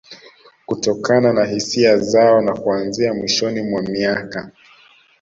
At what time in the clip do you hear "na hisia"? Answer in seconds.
1.33-1.97